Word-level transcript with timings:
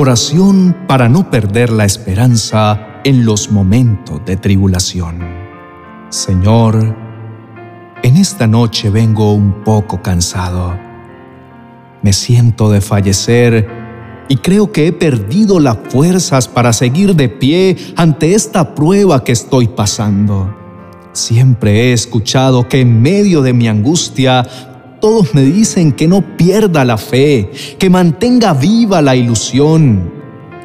Oración 0.00 0.76
para 0.86 1.08
no 1.08 1.28
perder 1.28 1.70
la 1.70 1.84
esperanza 1.84 3.00
en 3.02 3.24
los 3.24 3.50
momentos 3.50 4.24
de 4.24 4.36
tribulación. 4.36 5.18
Señor, 6.08 6.94
en 8.04 8.16
esta 8.16 8.46
noche 8.46 8.90
vengo 8.90 9.32
un 9.32 9.64
poco 9.64 10.00
cansado. 10.00 10.78
Me 12.00 12.12
siento 12.12 12.70
de 12.70 12.80
fallecer 12.80 13.68
y 14.28 14.36
creo 14.36 14.70
que 14.70 14.86
he 14.86 14.92
perdido 14.92 15.58
las 15.58 15.78
fuerzas 15.88 16.46
para 16.46 16.72
seguir 16.72 17.16
de 17.16 17.28
pie 17.28 17.76
ante 17.96 18.36
esta 18.36 18.76
prueba 18.76 19.24
que 19.24 19.32
estoy 19.32 19.66
pasando. 19.66 20.54
Siempre 21.12 21.90
he 21.90 21.92
escuchado 21.92 22.68
que 22.68 22.82
en 22.82 23.02
medio 23.02 23.42
de 23.42 23.52
mi 23.52 23.66
angustia 23.66 24.46
todos 25.00 25.34
me 25.34 25.42
dicen 25.42 25.92
que 25.92 26.08
no 26.08 26.36
pierda 26.36 26.84
la 26.84 26.98
fe, 26.98 27.50
que 27.78 27.90
mantenga 27.90 28.54
viva 28.54 29.02
la 29.02 29.16
ilusión, 29.16 30.12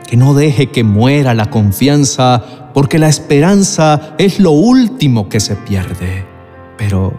que 0.08 0.18
no 0.18 0.34
deje 0.34 0.68
que 0.68 0.84
muera 0.84 1.34
la 1.34 1.50
confianza, 1.50 2.72
porque 2.74 3.00
la 3.00 3.10
esperanza 3.10 4.16
es 4.18 4.40
lo 4.40 4.52
último 4.52 5.30
que 5.30 5.40
se 5.40 5.56
pierde. 5.56 6.26
Pero, 6.78 7.14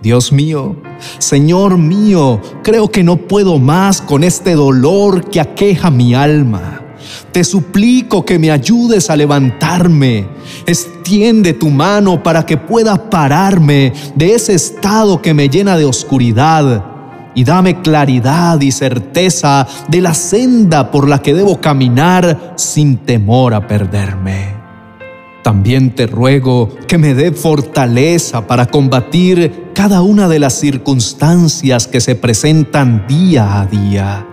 Dios 0.00 0.32
mío, 0.32 0.76
Señor 1.18 1.78
mío, 1.78 2.40
creo 2.62 2.90
que 2.90 3.02
no 3.02 3.16
puedo 3.16 3.58
más 3.58 4.00
con 4.00 4.24
este 4.24 4.54
dolor 4.54 5.30
que 5.30 5.40
aqueja 5.40 5.90
mi 5.90 6.14
alma. 6.14 6.81
Te 7.32 7.44
suplico 7.44 8.24
que 8.24 8.38
me 8.38 8.50
ayudes 8.50 9.10
a 9.10 9.16
levantarme. 9.16 10.26
Extiende 10.66 11.52
tu 11.52 11.70
mano 11.70 12.22
para 12.22 12.44
que 12.46 12.56
pueda 12.56 13.10
pararme 13.10 13.92
de 14.14 14.34
ese 14.34 14.54
estado 14.54 15.20
que 15.22 15.34
me 15.34 15.48
llena 15.48 15.76
de 15.76 15.84
oscuridad 15.84 16.86
y 17.34 17.44
dame 17.44 17.80
claridad 17.80 18.60
y 18.60 18.72
certeza 18.72 19.66
de 19.88 20.00
la 20.00 20.14
senda 20.14 20.90
por 20.90 21.08
la 21.08 21.20
que 21.20 21.34
debo 21.34 21.60
caminar 21.60 22.54
sin 22.56 22.98
temor 22.98 23.54
a 23.54 23.66
perderme. 23.66 24.62
También 25.42 25.94
te 25.94 26.06
ruego 26.06 26.68
que 26.86 26.98
me 26.98 27.14
dé 27.14 27.32
fortaleza 27.32 28.46
para 28.46 28.66
combatir 28.66 29.70
cada 29.74 30.02
una 30.02 30.28
de 30.28 30.38
las 30.38 30.54
circunstancias 30.54 31.88
que 31.88 32.00
se 32.00 32.14
presentan 32.14 33.06
día 33.08 33.60
a 33.60 33.66
día. 33.66 34.26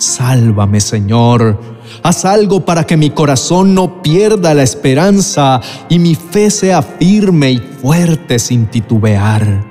Sálvame, 0.00 0.80
Señor. 0.80 1.60
Haz 2.02 2.24
algo 2.24 2.64
para 2.64 2.84
que 2.84 2.96
mi 2.96 3.10
corazón 3.10 3.74
no 3.74 4.02
pierda 4.02 4.54
la 4.54 4.62
esperanza 4.62 5.60
y 5.90 5.98
mi 5.98 6.14
fe 6.14 6.50
sea 6.50 6.80
firme 6.80 7.52
y 7.52 7.58
fuerte 7.58 8.38
sin 8.38 8.66
titubear. 8.66 9.62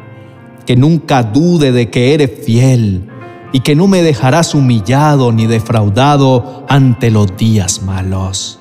Que 0.68 0.76
nunca 0.76 1.24
dude 1.24 1.72
de 1.72 1.90
que 1.90 2.14
eres 2.14 2.46
fiel 2.46 3.10
y 3.52 3.62
que 3.62 3.76
no 3.76 3.88
me 3.88 4.04
dejarás 4.04 4.54
humillado 4.54 5.32
ni 5.32 5.48
defraudado 5.48 6.64
ante 6.70 7.10
los 7.10 7.36
días 7.36 7.82
malos. 7.82 8.60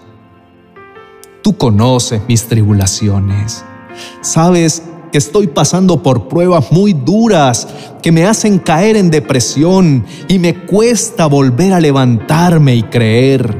Tú 1.42 1.58
conoces 1.58 2.22
mis 2.26 2.48
tribulaciones. 2.48 3.62
Sabes 4.22 4.84
que 5.10 5.18
estoy 5.18 5.46
pasando 5.46 6.02
por 6.02 6.28
pruebas 6.28 6.70
muy 6.70 6.92
duras 6.92 7.68
que 8.02 8.12
me 8.12 8.26
hacen 8.26 8.58
caer 8.58 8.96
en 8.96 9.10
depresión 9.10 10.04
y 10.28 10.38
me 10.38 10.54
cuesta 10.54 11.26
volver 11.26 11.72
a 11.72 11.80
levantarme 11.80 12.74
y 12.74 12.82
creer. 12.84 13.56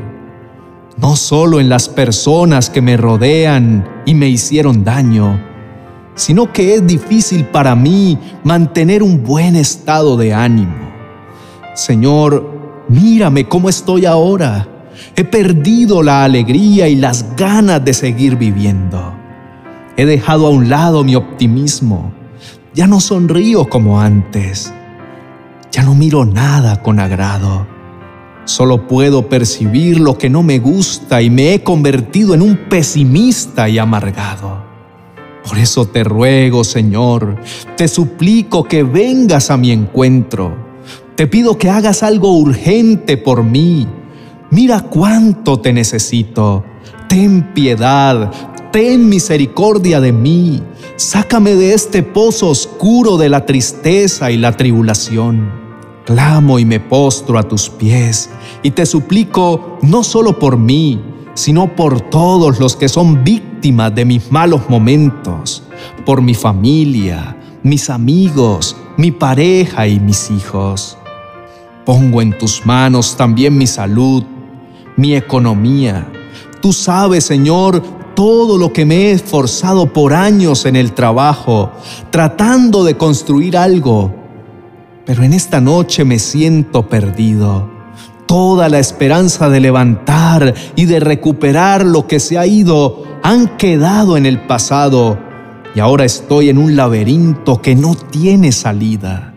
No 0.96 1.16
solo 1.16 1.60
en 1.60 1.68
las 1.68 1.88
personas 1.88 2.70
que 2.70 2.82
me 2.82 2.96
rodean 2.96 4.02
y 4.04 4.14
me 4.14 4.28
hicieron 4.28 4.84
daño, 4.84 5.40
sino 6.14 6.52
que 6.52 6.74
es 6.74 6.86
difícil 6.86 7.44
para 7.44 7.76
mí 7.76 8.18
mantener 8.42 9.02
un 9.02 9.22
buen 9.22 9.54
estado 9.54 10.16
de 10.16 10.34
ánimo. 10.34 10.88
Señor, 11.74 12.84
mírame 12.88 13.46
cómo 13.46 13.68
estoy 13.68 14.06
ahora. 14.06 14.66
He 15.14 15.24
perdido 15.24 16.02
la 16.02 16.24
alegría 16.24 16.88
y 16.88 16.96
las 16.96 17.36
ganas 17.36 17.84
de 17.84 17.94
seguir 17.94 18.36
viviendo. 18.36 19.17
He 19.98 20.06
dejado 20.06 20.46
a 20.46 20.50
un 20.50 20.68
lado 20.68 21.02
mi 21.02 21.16
optimismo. 21.16 22.12
Ya 22.72 22.86
no 22.86 23.00
sonrío 23.00 23.68
como 23.68 24.00
antes. 24.00 24.72
Ya 25.72 25.82
no 25.82 25.96
miro 25.96 26.24
nada 26.24 26.80
con 26.84 27.00
agrado. 27.00 27.66
Solo 28.44 28.86
puedo 28.86 29.28
percibir 29.28 29.98
lo 29.98 30.16
que 30.16 30.30
no 30.30 30.44
me 30.44 30.60
gusta 30.60 31.20
y 31.20 31.30
me 31.30 31.52
he 31.52 31.64
convertido 31.64 32.32
en 32.34 32.42
un 32.42 32.68
pesimista 32.68 33.68
y 33.68 33.78
amargado. 33.78 34.62
Por 35.44 35.58
eso 35.58 35.86
te 35.86 36.04
ruego, 36.04 36.62
Señor, 36.62 37.34
te 37.76 37.88
suplico 37.88 38.62
que 38.62 38.84
vengas 38.84 39.50
a 39.50 39.56
mi 39.56 39.72
encuentro. 39.72 40.56
Te 41.16 41.26
pido 41.26 41.58
que 41.58 41.70
hagas 41.70 42.04
algo 42.04 42.38
urgente 42.38 43.16
por 43.16 43.42
mí. 43.42 43.88
Mira 44.52 44.78
cuánto 44.78 45.58
te 45.58 45.72
necesito. 45.72 46.64
Ten 47.08 47.52
piedad, 47.54 48.30
ten 48.78 49.08
misericordia 49.08 50.00
de 50.00 50.12
mí, 50.12 50.62
sácame 50.94 51.56
de 51.56 51.74
este 51.74 52.04
pozo 52.04 52.48
oscuro 52.48 53.16
de 53.16 53.28
la 53.28 53.44
tristeza 53.44 54.30
y 54.30 54.36
la 54.36 54.56
tribulación. 54.56 55.50
Clamo 56.06 56.60
y 56.60 56.64
me 56.64 56.78
postro 56.78 57.40
a 57.40 57.42
tus 57.42 57.68
pies 57.70 58.30
y 58.62 58.70
te 58.70 58.86
suplico 58.86 59.80
no 59.82 60.04
solo 60.04 60.38
por 60.38 60.58
mí, 60.58 61.02
sino 61.34 61.74
por 61.74 62.02
todos 62.02 62.60
los 62.60 62.76
que 62.76 62.88
son 62.88 63.24
víctimas 63.24 63.92
de 63.96 64.04
mis 64.04 64.30
malos 64.30 64.70
momentos, 64.70 65.64
por 66.06 66.22
mi 66.22 66.34
familia, 66.34 67.36
mis 67.64 67.90
amigos, 67.90 68.76
mi 68.96 69.10
pareja 69.10 69.88
y 69.88 69.98
mis 69.98 70.30
hijos. 70.30 70.96
Pongo 71.84 72.22
en 72.22 72.38
tus 72.38 72.64
manos 72.64 73.16
también 73.16 73.58
mi 73.58 73.66
salud, 73.66 74.22
mi 74.96 75.16
economía. 75.16 76.06
Tú 76.62 76.72
sabes, 76.72 77.24
Señor, 77.24 77.97
todo 78.18 78.58
lo 78.58 78.72
que 78.72 78.84
me 78.84 78.96
he 78.96 79.10
esforzado 79.12 79.92
por 79.92 80.12
años 80.12 80.66
en 80.66 80.74
el 80.74 80.90
trabajo, 80.90 81.70
tratando 82.10 82.82
de 82.82 82.96
construir 82.96 83.56
algo. 83.56 84.12
Pero 85.06 85.22
en 85.22 85.32
esta 85.32 85.60
noche 85.60 86.04
me 86.04 86.18
siento 86.18 86.88
perdido. 86.88 87.70
Toda 88.26 88.68
la 88.68 88.80
esperanza 88.80 89.48
de 89.48 89.60
levantar 89.60 90.52
y 90.74 90.86
de 90.86 90.98
recuperar 90.98 91.86
lo 91.86 92.08
que 92.08 92.18
se 92.18 92.36
ha 92.38 92.44
ido 92.44 93.04
han 93.22 93.56
quedado 93.56 94.16
en 94.16 94.26
el 94.26 94.40
pasado 94.48 95.16
y 95.76 95.78
ahora 95.78 96.04
estoy 96.04 96.48
en 96.48 96.58
un 96.58 96.74
laberinto 96.74 97.62
que 97.62 97.76
no 97.76 97.94
tiene 97.94 98.50
salida. 98.50 99.32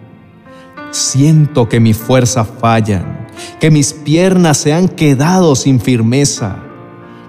Siento 0.89 1.69
que 1.69 1.79
mis 1.79 1.97
fuerzas 1.97 2.47
fallan, 2.59 3.27
que 3.59 3.69
mis 3.69 3.93
piernas 3.93 4.57
se 4.57 4.73
han 4.73 4.87
quedado 4.87 5.55
sin 5.55 5.79
firmeza 5.79 6.70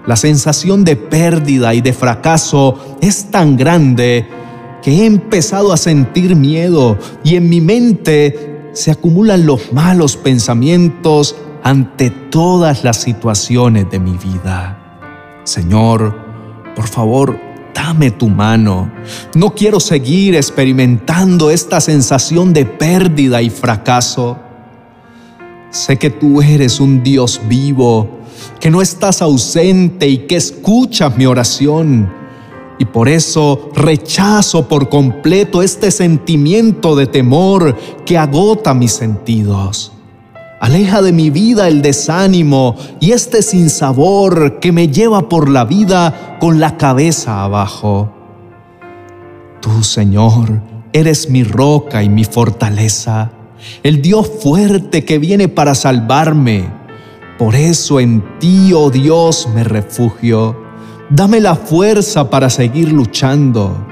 la 0.05 0.15
sensación 0.15 0.83
de 0.83 0.95
pérdida 0.95 1.73
y 1.73 1.81
de 1.81 1.93
fracaso 1.93 2.97
es 3.01 3.31
tan 3.31 3.55
grande 3.55 4.27
que 4.81 4.91
he 4.91 5.05
empezado 5.05 5.71
a 5.71 5.77
sentir 5.77 6.35
miedo 6.35 6.97
y 7.23 7.35
en 7.35 7.49
mi 7.49 7.61
mente 7.61 8.69
se 8.73 8.91
acumulan 8.91 9.45
los 9.45 9.71
malos 9.71 10.17
pensamientos 10.17 11.35
ante 11.63 12.09
todas 12.09 12.83
las 12.83 12.97
situaciones 12.97 13.89
de 13.89 13.99
mi 13.99 14.17
vida. 14.17 14.77
Señor, 15.45 16.13
por 16.75 16.87
favor, 16.87 17.39
dame 17.73 18.11
tu 18.11 18.27
mano. 18.27 18.91
No 19.35 19.55
quiero 19.55 19.79
seguir 19.79 20.35
experimentando 20.35 21.49
esta 21.49 21.79
sensación 21.79 22.51
de 22.51 22.65
pérdida 22.65 23.41
y 23.41 23.49
fracaso. 23.49 24.37
Sé 25.69 25.97
que 25.97 26.09
tú 26.09 26.41
eres 26.41 26.81
un 26.81 27.03
Dios 27.03 27.39
vivo 27.47 28.22
que 28.59 28.69
no 28.69 28.81
estás 28.81 29.21
ausente 29.21 30.07
y 30.07 30.19
que 30.19 30.35
escuchas 30.35 31.17
mi 31.17 31.25
oración. 31.25 32.11
Y 32.79 32.85
por 32.85 33.07
eso 33.07 33.69
rechazo 33.75 34.67
por 34.67 34.89
completo 34.89 35.61
este 35.61 35.91
sentimiento 35.91 36.95
de 36.95 37.07
temor 37.07 37.77
que 38.05 38.17
agota 38.17 38.73
mis 38.73 38.93
sentidos. 38.93 39.91
Aleja 40.59 41.01
de 41.01 41.11
mi 41.11 41.29
vida 41.29 41.67
el 41.67 41.81
desánimo 41.81 42.75
y 42.99 43.11
este 43.11 43.41
sinsabor 43.41 44.59
que 44.59 44.71
me 44.71 44.87
lleva 44.87 45.27
por 45.27 45.49
la 45.49 45.65
vida 45.65 46.37
con 46.39 46.59
la 46.59 46.77
cabeza 46.77 47.43
abajo. 47.43 48.11
Tú, 49.61 49.83
Señor, 49.83 50.61
eres 50.93 51.29
mi 51.29 51.43
roca 51.43 52.01
y 52.01 52.09
mi 52.09 52.23
fortaleza, 52.23 53.31
el 53.83 54.01
Dios 54.01 54.29
fuerte 54.41 55.03
que 55.03 55.19
viene 55.19 55.47
para 55.47 55.75
salvarme 55.75 56.82
por 57.43 57.57
eso 57.57 57.99
en 57.99 58.23
ti, 58.39 58.71
oh 58.71 58.89
Dios, 58.89 59.49
me 59.53 59.65
refugio. 59.65 60.55
Dame 61.09 61.41
la 61.41 61.55
fuerza 61.55 62.29
para 62.29 62.49
seguir 62.49 62.89
luchando. 62.93 63.85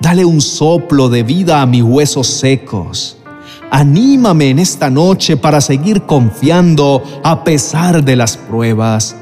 Dale 0.00 0.24
un 0.24 0.40
soplo 0.40 1.10
de 1.10 1.22
vida 1.22 1.60
a 1.60 1.66
mis 1.66 1.82
huesos 1.82 2.26
secos. 2.26 3.18
Anímame 3.70 4.48
en 4.48 4.60
esta 4.60 4.88
noche 4.88 5.36
para 5.36 5.60
seguir 5.60 6.04
confiando 6.04 7.02
a 7.22 7.44
pesar 7.44 8.02
de 8.02 8.16
las 8.16 8.38
pruebas. 8.38 9.14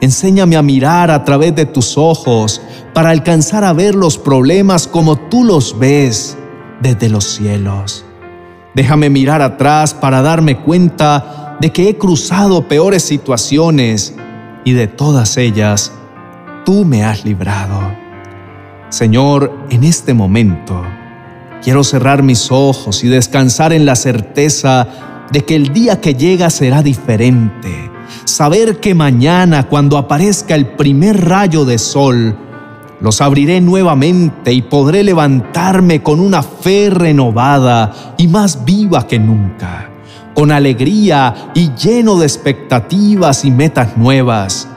Enséñame 0.00 0.56
a 0.56 0.62
mirar 0.62 1.12
a 1.12 1.22
través 1.22 1.54
de 1.54 1.66
tus 1.66 1.96
ojos 1.96 2.60
para 2.94 3.10
alcanzar 3.10 3.62
a 3.62 3.72
ver 3.72 3.94
los 3.94 4.18
problemas 4.18 4.88
como 4.88 5.14
tú 5.14 5.44
los 5.44 5.78
ves 5.78 6.36
desde 6.82 7.08
los 7.08 7.22
cielos. 7.26 8.04
Déjame 8.74 9.08
mirar 9.08 9.40
atrás 9.40 9.94
para 9.94 10.20
darme 10.20 10.58
cuenta 10.58 11.56
de 11.60 11.70
que 11.70 11.88
he 11.88 11.96
cruzado 11.96 12.66
peores 12.66 13.04
situaciones 13.04 14.14
y 14.64 14.72
de 14.72 14.88
todas 14.88 15.36
ellas 15.36 15.92
tú 16.64 16.84
me 16.84 17.04
has 17.04 17.24
librado. 17.24 17.80
Señor, 18.88 19.52
en 19.70 19.84
este 19.84 20.12
momento 20.12 20.82
quiero 21.62 21.84
cerrar 21.84 22.22
mis 22.22 22.50
ojos 22.50 23.04
y 23.04 23.08
descansar 23.08 23.72
en 23.72 23.86
la 23.86 23.96
certeza 23.96 24.86
de 25.30 25.44
que 25.44 25.56
el 25.56 25.72
día 25.72 26.00
que 26.00 26.14
llega 26.14 26.50
será 26.50 26.82
diferente. 26.82 27.90
Saber 28.24 28.80
que 28.80 28.94
mañana, 28.94 29.68
cuando 29.68 29.96
aparezca 29.96 30.54
el 30.54 30.66
primer 30.66 31.24
rayo 31.28 31.64
de 31.64 31.78
sol, 31.78 32.36
los 33.04 33.20
abriré 33.20 33.60
nuevamente 33.60 34.54
y 34.54 34.62
podré 34.62 35.04
levantarme 35.04 36.02
con 36.02 36.20
una 36.20 36.42
fe 36.42 36.88
renovada 36.88 38.14
y 38.16 38.28
más 38.28 38.64
viva 38.64 39.06
que 39.06 39.18
nunca, 39.18 39.90
con 40.34 40.50
alegría 40.50 41.52
y 41.54 41.74
lleno 41.74 42.18
de 42.18 42.24
expectativas 42.24 43.44
y 43.44 43.50
metas 43.50 43.98
nuevas, 43.98 44.68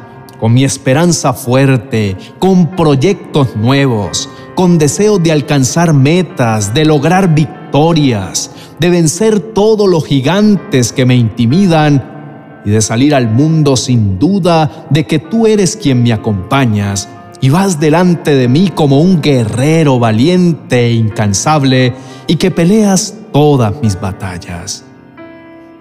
con 0.42 0.54
mi 0.54 0.66
esperanza 0.66 1.32
fuerte, 1.32 2.18
con 2.38 2.76
proyectos 2.76 3.56
nuevos, 3.56 4.30
con 4.56 4.78
deseo 4.78 5.20
de 5.20 5.32
alcanzar 5.32 5.94
metas, 5.94 6.74
de 6.74 6.84
lograr 6.84 7.34
victorias, 7.34 8.52
de 8.78 8.90
vencer 8.90 9.40
todos 9.40 9.90
los 9.90 10.06
gigantes 10.06 10.92
que 10.92 11.06
me 11.06 11.16
intimidan 11.16 12.60
y 12.66 12.72
de 12.72 12.82
salir 12.82 13.16
al 13.16 13.30
mundo 13.30 13.78
sin 13.78 14.20
duda 14.20 14.86
de 14.90 15.08
que 15.08 15.20
tú 15.20 15.48
eres 15.48 15.78
quien 15.78 16.04
me 16.04 16.12
acompañas 16.12 17.08
y 17.42 17.50
vas 17.50 17.80
delante 17.80 18.36
de 18.36 18.48
mí 18.48 18.72
como 18.74 19.02
un 19.02 19.22
guerrero 19.22 20.00
valiente 20.00 20.86
e 20.88 20.94
incansable 20.94 21.94
y 22.28 22.36
que 22.36 22.52
peleas 22.52 23.14
todas 23.32 23.74
mis 23.82 24.00
batallas. 24.00 24.84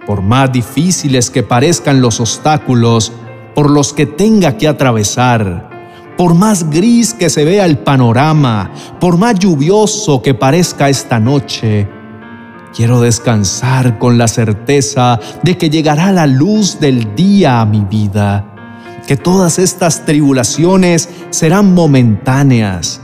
Por 0.05 0.21
más 0.21 0.51
difíciles 0.51 1.29
que 1.29 1.43
parezcan 1.43 2.01
los 2.01 2.19
obstáculos 2.19 3.11
por 3.55 3.71
los 3.71 3.91
que 3.91 4.05
tenga 4.05 4.57
que 4.57 4.67
atravesar, 4.67 5.69
por 6.15 6.35
más 6.35 6.69
gris 6.69 7.13
que 7.13 7.29
se 7.29 7.43
vea 7.43 7.65
el 7.65 7.79
panorama, 7.79 8.71
por 8.99 9.17
más 9.17 9.37
lluvioso 9.39 10.21
que 10.21 10.33
parezca 10.33 10.89
esta 10.89 11.19
noche, 11.19 11.87
quiero 12.75 13.01
descansar 13.01 13.97
con 13.97 14.17
la 14.17 14.27
certeza 14.27 15.19
de 15.41 15.57
que 15.57 15.69
llegará 15.69 16.11
la 16.11 16.27
luz 16.27 16.79
del 16.79 17.15
día 17.15 17.61
a 17.61 17.65
mi 17.65 17.81
vida 17.81 18.56
que 19.07 19.15
todas 19.15 19.57
estas 19.57 20.05
tribulaciones 20.05 21.09
serán 21.29 21.73
momentáneas, 21.73 23.01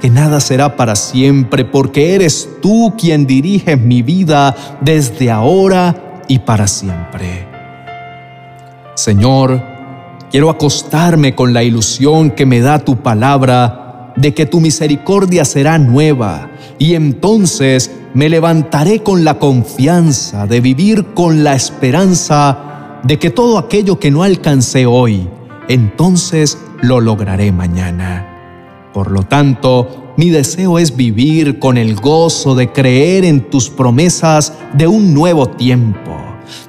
que 0.00 0.10
nada 0.10 0.38
será 0.38 0.76
para 0.76 0.94
siempre, 0.94 1.64
porque 1.64 2.14
eres 2.14 2.48
tú 2.60 2.94
quien 2.98 3.26
diriges 3.26 3.80
mi 3.80 4.02
vida 4.02 4.54
desde 4.82 5.30
ahora 5.30 6.22
y 6.28 6.40
para 6.40 6.66
siempre. 6.66 7.48
Señor, 8.94 9.62
quiero 10.30 10.50
acostarme 10.50 11.34
con 11.34 11.54
la 11.54 11.62
ilusión 11.62 12.30
que 12.30 12.44
me 12.44 12.60
da 12.60 12.78
tu 12.78 12.96
palabra 12.96 14.12
de 14.14 14.34
que 14.34 14.44
tu 14.44 14.60
misericordia 14.60 15.46
será 15.46 15.78
nueva, 15.78 16.50
y 16.78 16.94
entonces 16.94 17.90
me 18.12 18.28
levantaré 18.28 19.02
con 19.02 19.24
la 19.24 19.38
confianza 19.38 20.46
de 20.46 20.60
vivir 20.60 21.14
con 21.14 21.42
la 21.44 21.54
esperanza 21.54 22.98
de 23.02 23.18
que 23.18 23.30
todo 23.30 23.56
aquello 23.56 23.98
que 23.98 24.10
no 24.10 24.22
alcancé 24.22 24.84
hoy, 24.84 25.28
entonces 25.68 26.58
lo 26.82 27.00
lograré 27.00 27.52
mañana. 27.52 28.90
Por 28.92 29.10
lo 29.10 29.22
tanto, 29.24 30.12
mi 30.16 30.30
deseo 30.30 30.78
es 30.78 30.96
vivir 30.96 31.58
con 31.58 31.76
el 31.76 31.96
gozo 31.96 32.54
de 32.54 32.72
creer 32.72 33.24
en 33.24 33.50
tus 33.50 33.68
promesas 33.68 34.54
de 34.72 34.86
un 34.86 35.12
nuevo 35.12 35.48
tiempo, 35.48 36.16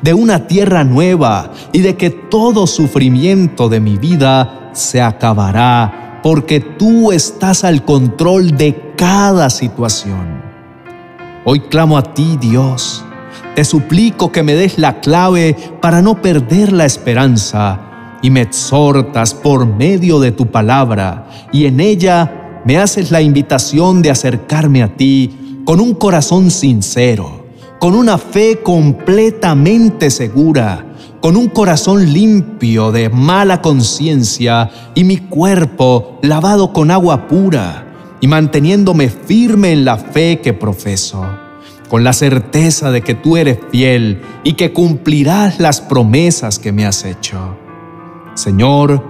de 0.02 0.14
una 0.14 0.48
tierra 0.48 0.84
nueva 0.84 1.52
y 1.72 1.80
de 1.80 1.96
que 1.96 2.10
todo 2.10 2.68
sufrimiento 2.68 3.70
de 3.70 3.80
mi 3.80 3.98
vida 3.98 4.72
se 4.74 5.02
acabará 5.02 6.20
porque 6.22 6.60
tú 6.60 7.12
estás 7.12 7.64
al 7.64 7.86
control 7.86 8.58
de 8.58 8.94
cada 8.98 9.50
situación. 9.50 10.42
Hoy 11.46 11.62
clamo 11.62 11.98
a 11.98 12.14
ti, 12.14 12.38
Dios. 12.42 13.06
Te 13.56 13.64
suplico 13.64 14.32
que 14.32 14.44
me 14.44 14.54
des 14.54 14.78
la 14.78 15.00
clave 15.00 15.56
para 15.82 16.02
no 16.02 16.22
perder 16.22 16.74
la 16.74 16.86
esperanza 16.86 17.87
y 18.22 18.30
me 18.30 18.42
exhortas 18.42 19.34
por 19.34 19.66
medio 19.66 20.20
de 20.20 20.32
tu 20.32 20.48
palabra, 20.48 21.30
y 21.52 21.66
en 21.66 21.80
ella 21.80 22.62
me 22.66 22.78
haces 22.78 23.12
la 23.12 23.22
invitación 23.22 24.02
de 24.02 24.12
acercarme 24.12 24.84
a 24.84 24.96
ti 24.96 25.62
con 25.66 25.80
un 25.80 25.94
corazón 25.94 26.52
sincero, 26.52 27.46
con 27.80 27.96
una 27.96 28.18
fe 28.18 28.62
completamente 28.64 30.10
segura, 30.10 30.86
con 31.22 31.36
un 31.36 31.48
corazón 31.50 32.14
limpio 32.14 32.92
de 32.92 33.10
mala 33.10 33.62
conciencia 33.62 34.70
y 34.96 35.04
mi 35.04 35.18
cuerpo 35.18 36.20
lavado 36.22 36.74
con 36.74 36.92
agua 36.92 37.28
pura, 37.28 37.84
y 38.20 38.28
manteniéndome 38.28 39.10
firme 39.10 39.72
en 39.72 39.86
la 39.86 39.98
fe 39.98 40.40
que 40.42 40.54
profeso 40.54 41.26
con 41.88 42.04
la 42.04 42.14
certeza 42.14 42.92
de 42.92 43.02
que 43.02 43.16
tú 43.16 43.38
eres 43.38 43.60
fiel 43.72 44.22
y 44.44 44.54
que 44.54 44.74
cumplirás 44.74 45.60
las 45.60 45.82
promesas 45.82 46.60
que 46.60 46.72
me 46.72 46.86
has 46.86 47.06
hecho. 47.06 47.58
Señor, 48.38 49.04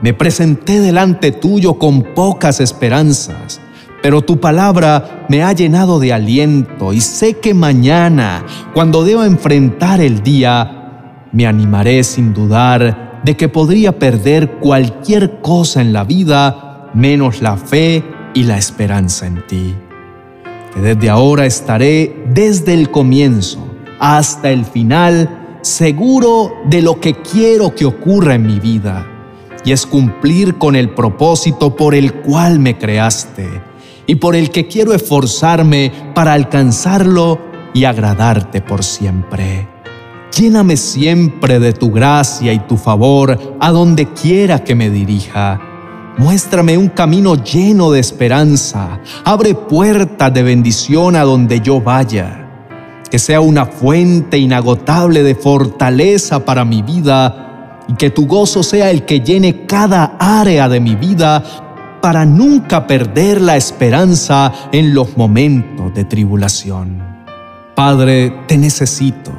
me 0.00 0.14
presenté 0.14 0.80
delante 0.80 1.32
tuyo 1.32 1.74
con 1.74 2.02
pocas 2.14 2.60
esperanzas, 2.60 3.60
pero 4.02 4.22
tu 4.22 4.40
palabra 4.40 5.26
me 5.28 5.42
ha 5.42 5.52
llenado 5.52 6.00
de 6.00 6.14
aliento 6.14 6.94
y 6.94 7.02
sé 7.02 7.34
que 7.34 7.52
mañana, 7.52 8.42
cuando 8.72 9.04
deba 9.04 9.26
enfrentar 9.26 10.00
el 10.00 10.22
día, 10.22 11.26
me 11.30 11.46
animaré 11.46 12.02
sin 12.04 12.32
dudar 12.32 13.20
de 13.22 13.36
que 13.36 13.50
podría 13.50 13.98
perder 13.98 14.52
cualquier 14.52 15.42
cosa 15.42 15.82
en 15.82 15.92
la 15.92 16.04
vida 16.04 16.90
menos 16.94 17.42
la 17.42 17.58
fe 17.58 18.02
y 18.32 18.44
la 18.44 18.56
esperanza 18.56 19.26
en 19.26 19.46
ti. 19.46 19.74
Que 20.72 20.80
desde 20.80 21.10
ahora 21.10 21.44
estaré 21.44 22.24
desde 22.32 22.72
el 22.72 22.90
comienzo 22.90 23.62
hasta 23.98 24.48
el 24.48 24.64
final 24.64 25.39
seguro 25.62 26.54
de 26.64 26.82
lo 26.82 27.00
que 27.00 27.14
quiero 27.14 27.74
que 27.74 27.84
ocurra 27.84 28.34
en 28.34 28.46
mi 28.46 28.60
vida, 28.60 29.06
y 29.64 29.72
es 29.72 29.86
cumplir 29.86 30.56
con 30.56 30.76
el 30.76 30.90
propósito 30.90 31.76
por 31.76 31.94
el 31.94 32.14
cual 32.14 32.58
me 32.58 32.78
creaste 32.78 33.48
y 34.06 34.16
por 34.16 34.34
el 34.34 34.50
que 34.50 34.66
quiero 34.66 34.94
esforzarme 34.94 35.92
para 36.14 36.32
alcanzarlo 36.32 37.38
y 37.74 37.84
agradarte 37.84 38.60
por 38.60 38.82
siempre. 38.82 39.68
Lléname 40.36 40.76
siempre 40.76 41.58
de 41.58 41.72
tu 41.72 41.90
gracia 41.90 42.52
y 42.52 42.60
tu 42.60 42.76
favor 42.76 43.56
a 43.60 43.70
donde 43.70 44.06
quiera 44.12 44.64
que 44.64 44.74
me 44.74 44.90
dirija. 44.90 45.60
Muéstrame 46.18 46.76
un 46.76 46.88
camino 46.88 47.36
lleno 47.36 47.90
de 47.90 48.00
esperanza. 48.00 49.00
Abre 49.24 49.54
puertas 49.54 50.32
de 50.32 50.42
bendición 50.42 51.16
a 51.16 51.22
donde 51.22 51.60
yo 51.60 51.80
vaya 51.80 52.39
que 53.10 53.18
sea 53.18 53.40
una 53.40 53.66
fuente 53.66 54.38
inagotable 54.38 55.22
de 55.22 55.34
fortaleza 55.34 56.44
para 56.44 56.64
mi 56.64 56.82
vida 56.82 57.82
y 57.88 57.94
que 57.94 58.10
tu 58.10 58.26
gozo 58.26 58.62
sea 58.62 58.90
el 58.90 59.04
que 59.04 59.20
llene 59.20 59.66
cada 59.66 60.16
área 60.18 60.68
de 60.68 60.80
mi 60.80 60.94
vida 60.94 61.42
para 62.00 62.24
nunca 62.24 62.86
perder 62.86 63.40
la 63.40 63.56
esperanza 63.56 64.52
en 64.72 64.94
los 64.94 65.16
momentos 65.16 65.92
de 65.92 66.04
tribulación. 66.04 67.02
Padre, 67.74 68.32
te 68.46 68.56
necesito, 68.56 69.32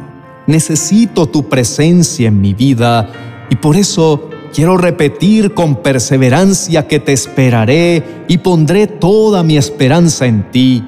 necesito 0.47 1.27
tu 1.27 1.47
presencia 1.47 2.27
en 2.27 2.41
mi 2.41 2.53
vida 2.53 3.09
y 3.49 3.55
por 3.55 3.77
eso 3.77 4.29
quiero 4.53 4.77
repetir 4.77 5.53
con 5.53 5.77
perseverancia 5.77 6.87
que 6.87 6.99
te 6.99 7.13
esperaré 7.13 8.23
y 8.27 8.39
pondré 8.39 8.87
toda 8.87 9.43
mi 9.43 9.57
esperanza 9.57 10.25
en 10.25 10.51
ti 10.51 10.83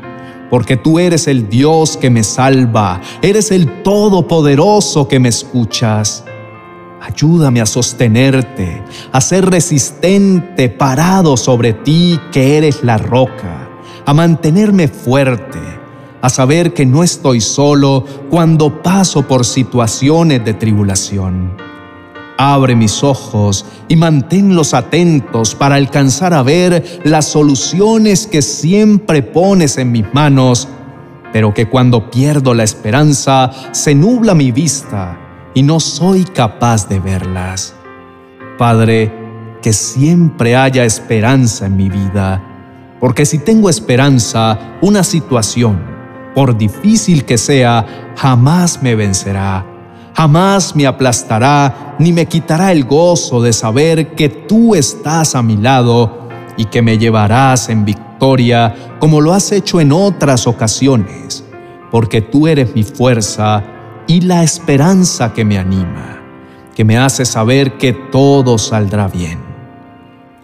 porque 0.53 0.77
tú 0.77 1.00
eres 1.00 1.27
el 1.27 1.50
Dios 1.50 1.98
que 1.98 2.12
me 2.12 2.24
salva, 2.24 3.01
eres 3.24 3.50
el 3.50 3.81
Todopoderoso 3.81 5.07
que 5.07 5.19
me 5.19 5.29
escuchas. 5.29 6.25
Ayúdame 7.01 7.60
a 7.60 7.65
sostenerte, 7.65 8.83
a 9.12 9.19
ser 9.19 9.50
resistente, 9.50 10.69
parado 10.69 11.38
sobre 11.38 11.74
ti 11.74 12.19
que 12.31 12.55
eres 12.55 12.83
la 12.83 13.00
roca, 13.00 13.67
a 14.05 14.13
mantenerme 14.13 14.88
fuerte, 14.88 15.57
a 16.22 16.29
saber 16.29 16.75
que 16.75 16.86
no 16.86 17.01
estoy 17.01 17.41
solo 17.41 18.05
cuando 18.29 18.83
paso 18.83 19.27
por 19.27 19.45
situaciones 19.45 20.45
de 20.45 20.53
tribulación. 20.53 21.62
Abre 22.45 22.75
mis 22.75 23.05
ojos 23.05 23.65
y 23.88 23.95
manténlos 23.95 24.73
atentos 24.73 25.55
para 25.55 25.75
alcanzar 25.75 26.33
a 26.33 26.43
ver 26.43 27.00
las 27.05 27.23
soluciones 27.23 28.27
que 28.27 28.41
siempre 28.41 29.23
pones 29.23 29.77
en 29.77 29.93
mis 29.93 30.13
manos, 30.13 30.67
pero 31.31 31.53
que 31.53 31.69
cuando 31.69 32.12
pierdo 32.12 32.53
la 32.53 32.63
esperanza 32.65 33.50
se 33.71 33.95
nubla 33.95 34.35
mi 34.35 34.51
vista 34.51 35.17
y 35.53 35.63
no 35.63 35.79
soy 35.79 36.25
capaz 36.25 36.89
de 36.89 37.00
verlas. 37.00 37.75
Padre, 38.57 39.09
que 39.62 39.71
siempre 39.71 40.57
haya 40.57 40.83
esperanza 40.83 41.67
en 41.67 41.77
mi 41.77 41.88
vida, 41.88 42.43
porque 43.00 43.25
si 43.25 43.38
tengo 43.38 43.69
esperanza, 43.69 44.59
una 44.81 45.05
situación, 45.05 45.81
por 46.35 46.57
difícil 46.57 47.23
que 47.23 47.38
sea, 47.38 48.13
jamás 48.17 48.83
me 48.83 48.95
vencerá. 48.95 49.72
Jamás 50.15 50.75
me 50.75 50.86
aplastará 50.86 51.96
ni 52.00 52.13
me 52.13 52.27
quitará 52.27 52.72
el 52.72 52.86
gozo 52.86 53.41
de 53.41 53.51
saber 53.51 54.15
que 54.15 54.29
tú 54.29 54.75
estás 54.75 55.36
a 55.36 55.41
mi 55.41 55.58
lado 55.58 56.27
y 56.55 56.65
que 56.65 56.82
me 56.82 56.98
llevarás 56.98 57.70
en 57.70 57.84
victoria 57.84 58.75
como 59.00 59.22
lo 59.22 59.34
has 59.34 59.51
hecho 59.51 59.82
en 59.82 59.91
otras 59.91 60.48
ocasiones, 60.48 61.43
porque 61.91 62.22
tú 62.22 62.48
eres 62.48 62.75
mi 62.75 62.84
fuerza 62.84 63.63
y 64.08 64.22
la 64.22 64.43
esperanza 64.43 65.34
que 65.34 65.43
me 65.43 65.58
anima, 65.58 66.22
que 66.75 66.86
me 66.86 66.98
hace 66.98 67.25
saber 67.25 67.77
que 67.77 67.93
todo 67.93 68.58
saldrá 68.58 69.08
bien. 69.08 69.39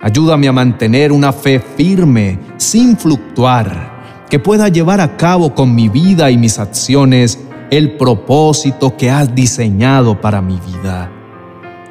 Ayúdame 0.02 0.48
a 0.48 0.52
mantener 0.52 1.12
una 1.12 1.32
fe 1.32 1.60
firme, 1.60 2.40
sin 2.58 2.98
fluctuar, 2.98 4.26
que 4.30 4.40
pueda 4.40 4.68
llevar 4.68 5.00
a 5.02 5.16
cabo 5.18 5.54
con 5.54 5.76
mi 5.76 5.90
vida 5.90 6.32
y 6.32 6.38
mis 6.38 6.58
acciones 6.58 7.40
el 7.72 7.98
propósito 7.98 8.98
que 8.98 9.12
has 9.12 9.34
diseñado 9.34 10.20
para 10.20 10.42
mi 10.42 10.60
vida. 10.60 11.12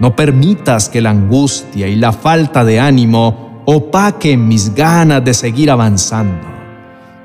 No 0.00 0.14
permitas 0.14 0.88
que 0.88 1.00
la 1.00 1.10
angustia 1.10 1.88
y 1.88 1.96
la 1.96 2.12
falta 2.12 2.64
de 2.64 2.80
ánimo 2.80 3.62
opaquen 3.64 4.46
mis 4.48 4.74
ganas 4.74 5.24
de 5.24 5.34
seguir 5.34 5.70
avanzando. 5.70 6.46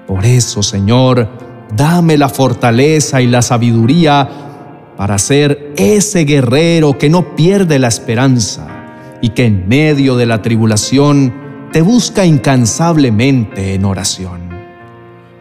Por 0.07 0.25
eso, 0.25 0.61
Señor, 0.61 1.27
dame 1.75 2.17
la 2.17 2.29
fortaleza 2.29 3.21
y 3.21 3.27
la 3.27 3.41
sabiduría 3.41 4.29
para 4.97 5.17
ser 5.17 5.73
ese 5.77 6.25
guerrero 6.25 6.97
que 6.97 7.09
no 7.09 7.35
pierde 7.35 7.79
la 7.79 7.87
esperanza 7.87 8.67
y 9.21 9.29
que 9.29 9.45
en 9.45 9.67
medio 9.67 10.15
de 10.15 10.25
la 10.25 10.41
tribulación 10.41 11.33
te 11.71 11.81
busca 11.81 12.25
incansablemente 12.25 13.73
en 13.73 13.85
oración. 13.85 14.41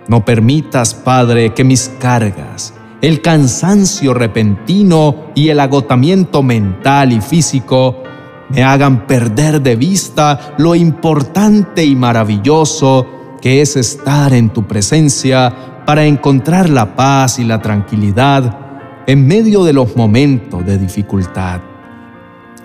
No 0.08 0.24
permitas, 0.24 0.94
Padre, 0.94 1.52
que 1.52 1.64
mis 1.64 1.90
cargas, 1.98 2.74
el 3.02 3.20
cansancio 3.20 4.14
repentino 4.14 5.32
y 5.34 5.48
el 5.48 5.58
agotamiento 5.58 6.42
mental 6.44 7.12
y 7.12 7.20
físico 7.20 8.00
me 8.48 8.62
hagan 8.62 9.08
perder 9.08 9.60
de 9.60 9.74
vista 9.74 10.54
lo 10.56 10.76
importante 10.76 11.84
y 11.84 11.96
maravilloso 11.96 13.06
que 13.40 13.60
es 13.60 13.76
estar 13.76 14.32
en 14.32 14.50
tu 14.50 14.68
presencia 14.68 15.82
para 15.84 16.04
encontrar 16.04 16.70
la 16.70 16.94
paz 16.94 17.40
y 17.40 17.44
la 17.44 17.60
tranquilidad 17.60 19.04
en 19.08 19.26
medio 19.26 19.64
de 19.64 19.72
los 19.72 19.96
momentos 19.96 20.64
de 20.64 20.78
dificultad. 20.78 21.60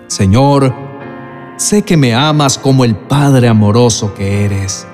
Señor, 0.05 0.71
sé 1.57 1.81
que 1.81 1.97
me 1.97 2.13
amas 2.13 2.59
como 2.59 2.85
el 2.85 2.95
Padre 2.95 3.47
amoroso 3.47 4.13
que 4.13 4.45
eres. 4.45 4.85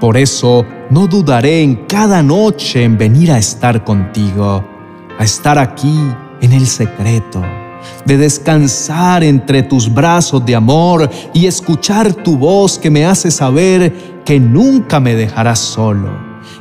Por 0.00 0.16
eso 0.16 0.66
no 0.90 1.06
dudaré 1.06 1.62
en 1.62 1.86
cada 1.86 2.20
noche 2.20 2.82
en 2.82 2.98
venir 2.98 3.30
a 3.30 3.38
estar 3.38 3.84
contigo 3.84 4.77
a 5.18 5.24
estar 5.24 5.58
aquí 5.58 5.98
en 6.40 6.52
el 6.52 6.66
secreto, 6.66 7.42
de 8.04 8.16
descansar 8.16 9.24
entre 9.24 9.62
tus 9.62 9.92
brazos 9.92 10.44
de 10.46 10.54
amor 10.54 11.10
y 11.34 11.46
escuchar 11.46 12.12
tu 12.12 12.36
voz 12.36 12.78
que 12.78 12.90
me 12.90 13.04
hace 13.04 13.30
saber 13.30 14.22
que 14.24 14.40
nunca 14.40 15.00
me 15.00 15.14
dejarás 15.14 15.58
solo, 15.58 16.10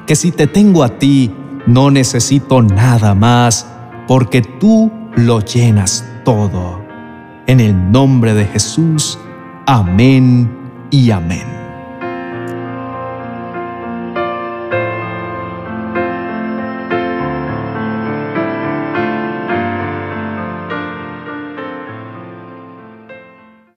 que 0.05 0.15
si 0.15 0.31
te 0.31 0.47
tengo 0.47 0.83
a 0.83 0.97
ti, 0.97 1.31
no 1.65 1.91
necesito 1.91 2.61
nada 2.61 3.13
más, 3.13 3.67
porque 4.07 4.41
tú 4.41 4.91
lo 5.15 5.41
llenas 5.41 6.05
todo. 6.23 6.81
En 7.45 7.59
el 7.59 7.91
nombre 7.91 8.33
de 8.33 8.45
Jesús, 8.45 9.19
amén 9.65 10.49
y 10.89 11.11
amén. 11.11 11.66